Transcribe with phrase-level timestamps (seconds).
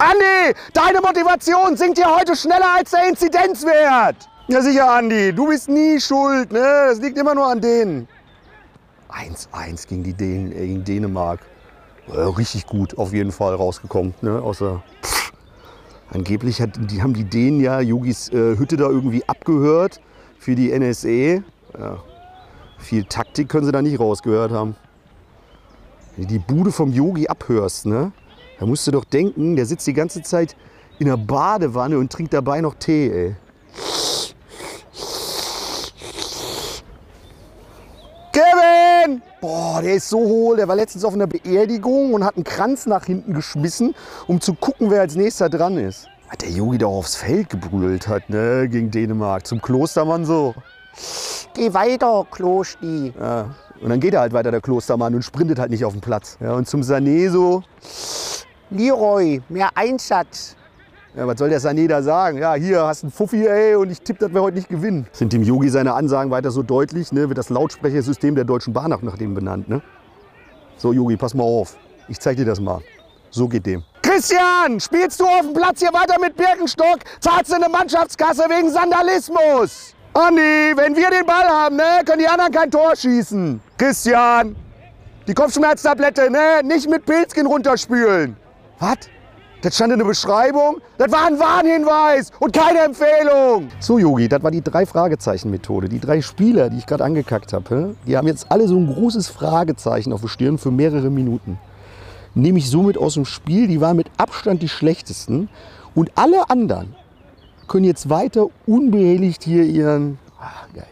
[0.00, 4.16] Andi, deine Motivation sinkt hier heute schneller als der Inzidenzwert.
[4.48, 6.86] Ja sicher, Andi, du bist nie schuld, ne?
[6.88, 8.08] Das liegt immer nur an denen.
[9.10, 11.40] 1-1 gegen die Dänen, äh, gegen Dänemark.
[12.08, 14.40] Äh, richtig gut auf jeden Fall rausgekommen, ne?
[14.40, 15.32] Außer pff,
[16.10, 20.00] angeblich hat, die, haben die Dänen ja Yogis äh, Hütte da irgendwie abgehört
[20.38, 21.44] für die NSE.
[21.78, 21.98] Ja.
[22.78, 24.76] Viel Taktik können sie da nicht rausgehört haben.
[26.16, 28.12] Wenn du die Bude vom Yogi abhörst, ne?
[28.60, 30.54] Da musst du doch denken, der sitzt die ganze Zeit
[30.98, 33.36] in der Badewanne und trinkt dabei noch Tee, ey.
[38.32, 39.22] Kevin!
[39.40, 40.58] Boah, der ist so hohl.
[40.58, 43.94] Der war letztens auf einer Beerdigung und hat einen Kranz nach hinten geschmissen,
[44.26, 46.06] um zu gucken, wer als nächster dran ist.
[46.28, 49.46] Hat der Yogi doch aufs Feld gebrüllt hat, ne, gegen Dänemark.
[49.46, 50.54] Zum Klostermann so.
[51.54, 53.14] Geh weiter, Klosti.
[53.18, 53.54] Ja.
[53.80, 56.36] Und dann geht er halt weiter, der Klostermann, und sprintet halt nicht auf den Platz.
[56.40, 57.62] Ja, und zum Sané so.
[58.70, 60.56] Leroy, mehr Einsatz.
[61.16, 62.38] Ja, was soll der Sané da sagen?
[62.38, 65.08] Ja, hier hast du einen Fuffi, ey, und ich tippe, dass wir heute nicht gewinnen.
[65.12, 68.92] Sind dem Yogi seine Ansagen weiter so deutlich, ne, wird das Lautsprechersystem der Deutschen Bahn
[68.92, 69.82] auch nach dem benannt, ne?
[70.76, 71.76] So, Yogi, pass mal auf.
[72.08, 72.80] Ich zeig dir das mal.
[73.30, 73.82] So geht dem.
[74.02, 77.00] Christian, spielst du auf dem Platz hier weiter mit Birkenstock?
[77.20, 79.94] Zahlst du eine Mannschaftskasse wegen Sandalismus?
[80.14, 83.60] Andi, wenn wir den Ball haben, ne, können die anderen kein Tor schießen.
[83.76, 84.56] Christian,
[85.26, 88.36] die Kopfschmerztablette, ne, nicht mit Pilzkin runterspülen.
[88.80, 88.96] Was?
[89.62, 90.80] Das stand in der Beschreibung?
[90.96, 93.68] Das war ein Warnhinweis und keine Empfehlung.
[93.78, 95.90] So, Yogi, das war die Drei-Fragezeichen-Methode.
[95.90, 99.28] Die drei Spieler, die ich gerade angekackt habe, die haben jetzt alle so ein großes
[99.28, 101.58] Fragezeichen auf der Stirn für mehrere Minuten.
[102.34, 105.50] Nehme ich somit aus dem Spiel, die waren mit Abstand die schlechtesten.
[105.94, 106.94] Und alle anderen
[107.68, 110.18] können jetzt weiter unbehelligt hier ihren.
[110.40, 110.86] Ah, geil.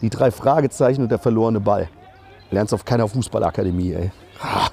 [0.00, 1.88] Die drei Fragezeichen und der verlorene Ball.
[2.52, 4.12] Lernst auf keiner Fußballakademie, ey.
[4.40, 4.68] Ah.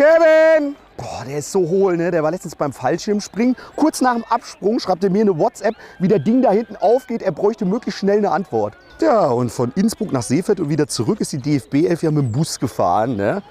[0.00, 0.76] Kevin!
[0.96, 2.10] Boah, der ist so hohl, ne?
[2.10, 3.54] Der war letztens beim Fallschirmspringen.
[3.76, 7.20] Kurz nach dem Absprung schreibt er mir eine WhatsApp, wie der Ding da hinten aufgeht.
[7.20, 8.72] Er bräuchte möglichst schnell eine Antwort.
[9.02, 12.24] Ja, und von Innsbruck nach Seefeld und wieder zurück ist die DFB 11 ja mit
[12.24, 13.42] dem Bus gefahren, ne?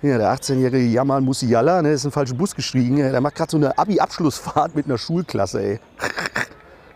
[0.00, 2.98] Ja, der 18-jährige Jamal Musiala, ne, ist in den falschen Bus gestiegen.
[2.98, 5.80] Der macht gerade so eine Abi-Abschlussfahrt mit einer Schulklasse, ey.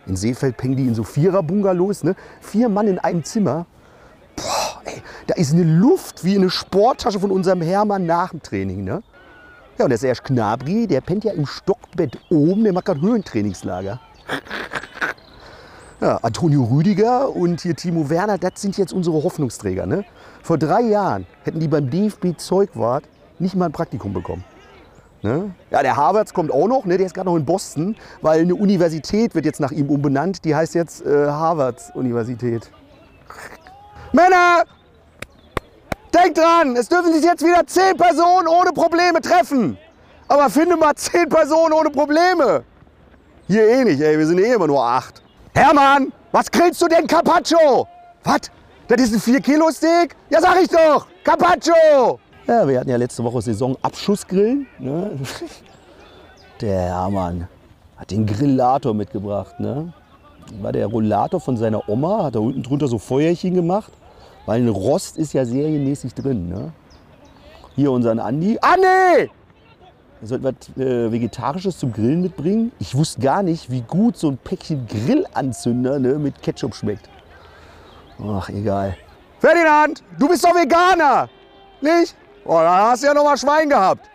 [0.07, 2.15] In Seefeld pengen die in so Vierer-Bungalows, ne?
[2.39, 3.65] Vier Mann in einem Zimmer.
[4.85, 9.01] Ey, da ist eine Luft wie eine Sporttasche von unserem Hermann nach dem Training, ne?
[9.77, 13.99] Ja, und der Serge Knabri, der pennt ja im Stockbett oben, der macht gerade Höhentrainingslager.
[15.99, 19.85] Ja, Antonio Rüdiger und hier Timo Werner, das sind jetzt unsere Hoffnungsträger.
[19.85, 20.03] Ne?
[20.41, 23.05] Vor drei Jahren hätten die beim DFB Zeugwart
[23.39, 24.43] nicht mal ein Praktikum bekommen.
[25.21, 25.55] Ne?
[25.71, 26.97] Ja, der Harvards kommt auch noch, ne?
[26.97, 30.53] der ist gerade noch in Boston, weil eine Universität wird jetzt nach ihm umbenannt, die
[30.53, 32.69] heißt jetzt äh, Harvards Universität.
[34.13, 34.63] Männer,
[36.13, 39.77] denkt dran, es dürfen sich jetzt wieder zehn Personen ohne Probleme treffen.
[40.27, 42.63] Aber finde mal zehn Personen ohne Probleme.
[43.47, 45.23] Hier eh nicht, ey, wir sind eh immer nur acht.
[45.55, 47.87] Hermann, was grillst du denn Carpaccio?
[48.23, 48.51] Was?
[48.87, 50.15] Das ist ein 4-Kilo-Steak?
[50.29, 51.07] Ja, sag ich doch!
[51.23, 52.19] Carpaccio!
[52.45, 54.67] Ja, wir hatten ja letzte Woche Saisonabschussgrillen.
[54.77, 55.19] Ne?
[56.61, 57.47] Der Hermann
[57.97, 59.59] hat den Grillator mitgebracht.
[59.59, 59.91] Ne?
[60.61, 63.91] War der Rollator von seiner Oma, hat da unten drunter so Feuerchen gemacht,
[64.45, 66.49] weil ein Rost ist ja serienmäßig drin.
[66.49, 66.71] Ne?
[67.75, 68.57] Hier unseren Andi.
[68.61, 69.29] Andi!
[70.21, 72.71] Er sollte was äh, Vegetarisches zum Grillen mitbringen.
[72.79, 77.09] Ich wusste gar nicht, wie gut so ein Päckchen Grillanzünder ne, mit Ketchup schmeckt.
[78.25, 78.95] Ach, egal.
[79.39, 81.27] Ferdinand, du bist doch Veganer,
[81.81, 82.15] nicht?
[82.45, 84.09] Oh, dann hast du ja noch mal Schwein gehabt.